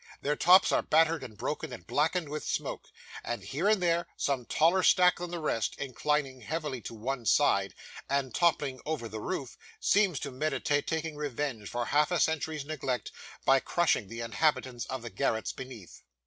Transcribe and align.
Their 0.23 0.35
tops 0.35 0.71
are 0.71 0.81
battered, 0.81 1.23
and 1.23 1.37
broken, 1.37 1.71
and 1.71 1.85
blackened 1.85 2.27
with 2.27 2.43
smoke; 2.43 2.87
and, 3.23 3.43
here 3.43 3.69
and 3.69 3.79
there, 3.79 4.07
some 4.17 4.45
taller 4.45 4.81
stack 4.81 5.17
than 5.19 5.29
the 5.29 5.37
rest, 5.39 5.75
inclining 5.77 6.41
heavily 6.41 6.81
to 6.81 6.95
one 6.95 7.23
side, 7.27 7.75
and 8.09 8.33
toppling 8.33 8.81
over 8.83 9.07
the 9.07 9.19
roof, 9.21 9.59
seems 9.79 10.19
to 10.21 10.31
meditate 10.31 10.87
taking 10.87 11.15
revenge 11.17 11.69
for 11.69 11.85
half 11.85 12.09
a 12.09 12.19
century's 12.19 12.65
neglect, 12.65 13.11
by 13.45 13.59
crushing 13.59 14.07
the 14.07 14.21
inhabitants 14.21 14.85
of 14.85 15.03
the 15.03 15.11
garrets 15.11 15.53
beneath. 15.53 16.01